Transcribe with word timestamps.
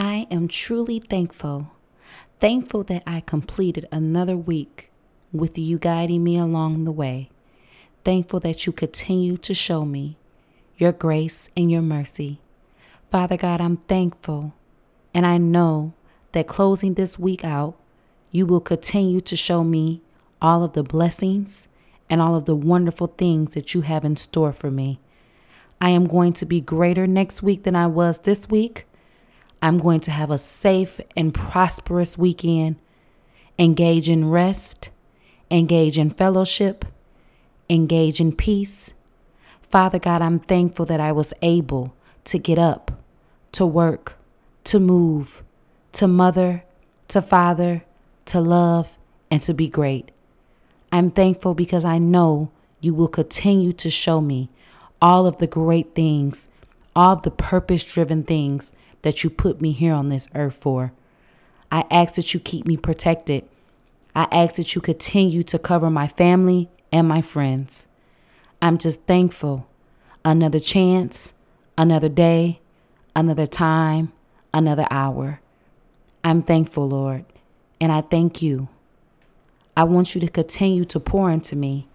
I 0.00 0.28
am 0.30 0.46
truly 0.46 1.00
thankful. 1.00 1.72
Thankful 2.38 2.84
that 2.84 3.02
I 3.04 3.18
completed 3.18 3.88
another 3.90 4.36
week 4.36 4.92
with 5.32 5.58
you 5.58 5.76
guiding 5.76 6.22
me 6.22 6.38
along 6.38 6.84
the 6.84 6.92
way. 6.92 7.30
Thankful 8.04 8.38
that 8.40 8.64
you 8.64 8.72
continue 8.72 9.36
to 9.38 9.54
show 9.54 9.84
me 9.84 10.16
your 10.76 10.92
grace 10.92 11.50
and 11.56 11.68
your 11.68 11.82
mercy. 11.82 12.40
Father 13.10 13.36
God, 13.36 13.60
I'm 13.60 13.76
thankful 13.76 14.54
and 15.12 15.26
I 15.26 15.36
know 15.36 15.94
that 16.30 16.46
closing 16.46 16.94
this 16.94 17.18
week 17.18 17.44
out, 17.44 17.74
you 18.30 18.46
will 18.46 18.60
continue 18.60 19.20
to 19.22 19.34
show 19.34 19.64
me 19.64 20.00
all 20.40 20.62
of 20.62 20.74
the 20.74 20.84
blessings 20.84 21.66
and 22.08 22.22
all 22.22 22.36
of 22.36 22.44
the 22.44 22.54
wonderful 22.54 23.08
things 23.08 23.54
that 23.54 23.74
you 23.74 23.80
have 23.80 24.04
in 24.04 24.14
store 24.14 24.52
for 24.52 24.70
me. 24.70 25.00
I 25.80 25.90
am 25.90 26.06
going 26.06 26.34
to 26.34 26.46
be 26.46 26.60
greater 26.60 27.08
next 27.08 27.42
week 27.42 27.64
than 27.64 27.74
I 27.74 27.88
was 27.88 28.20
this 28.20 28.48
week. 28.48 28.84
I'm 29.60 29.78
going 29.78 30.00
to 30.00 30.10
have 30.10 30.30
a 30.30 30.38
safe 30.38 31.00
and 31.16 31.34
prosperous 31.34 32.16
weekend. 32.16 32.76
Engage 33.58 34.08
in 34.08 34.30
rest, 34.30 34.90
engage 35.50 35.98
in 35.98 36.10
fellowship, 36.10 36.84
engage 37.68 38.20
in 38.20 38.32
peace. 38.32 38.92
Father 39.60 39.98
God, 39.98 40.22
I'm 40.22 40.38
thankful 40.38 40.86
that 40.86 41.00
I 41.00 41.10
was 41.10 41.32
able 41.42 41.94
to 42.24 42.38
get 42.38 42.58
up, 42.58 42.92
to 43.52 43.66
work, 43.66 44.16
to 44.64 44.78
move, 44.78 45.42
to 45.92 46.06
mother, 46.06 46.62
to 47.08 47.20
father, 47.20 47.84
to 48.26 48.40
love, 48.40 48.96
and 49.30 49.42
to 49.42 49.52
be 49.52 49.68
great. 49.68 50.10
I'm 50.92 51.10
thankful 51.10 51.54
because 51.54 51.84
I 51.84 51.98
know 51.98 52.50
you 52.80 52.94
will 52.94 53.08
continue 53.08 53.72
to 53.72 53.90
show 53.90 54.20
me 54.20 54.50
all 55.02 55.26
of 55.26 55.38
the 55.38 55.46
great 55.46 55.94
things, 55.94 56.48
all 56.94 57.14
of 57.14 57.22
the 57.22 57.30
purpose 57.30 57.84
driven 57.84 58.22
things 58.22 58.72
that 59.02 59.22
you 59.22 59.30
put 59.30 59.60
me 59.60 59.72
here 59.72 59.94
on 59.94 60.08
this 60.08 60.28
earth 60.34 60.54
for. 60.54 60.92
I 61.70 61.84
ask 61.90 62.14
that 62.14 62.32
you 62.34 62.40
keep 62.40 62.66
me 62.66 62.76
protected. 62.76 63.44
I 64.14 64.26
ask 64.32 64.56
that 64.56 64.74
you 64.74 64.80
continue 64.80 65.42
to 65.44 65.58
cover 65.58 65.90
my 65.90 66.08
family 66.08 66.68
and 66.90 67.06
my 67.06 67.20
friends. 67.20 67.86
I'm 68.60 68.78
just 68.78 69.02
thankful. 69.02 69.68
Another 70.24 70.58
chance, 70.58 71.32
another 71.76 72.08
day, 72.08 72.60
another 73.14 73.46
time, 73.46 74.12
another 74.52 74.86
hour. 74.90 75.40
I'm 76.24 76.42
thankful, 76.42 76.88
Lord, 76.88 77.24
and 77.80 77.92
I 77.92 78.00
thank 78.00 78.42
you. 78.42 78.68
I 79.76 79.84
want 79.84 80.14
you 80.14 80.20
to 80.20 80.28
continue 80.28 80.84
to 80.86 80.98
pour 80.98 81.30
into 81.30 81.54
me, 81.54 81.86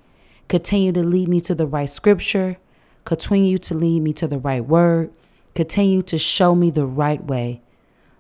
continue 0.48 0.94
to 0.94 1.04
lead 1.04 1.28
me 1.28 1.42
to 1.42 1.54
the 1.54 1.68
right 1.68 1.90
scripture, 1.90 2.58
continue 3.04 3.58
to 3.58 3.74
lead 3.74 4.02
me 4.02 4.14
to 4.14 4.28
the 4.28 4.38
right 4.38 4.66
word, 4.66 5.14
continue 5.56 6.02
to 6.04 6.18
show 6.18 6.56
me 6.56 6.70
the 6.70 6.86
right 6.86 7.24
way. 7.24 7.62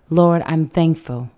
Lord, 0.09 0.44
I'm 0.45 0.67
thankful. 0.67 1.30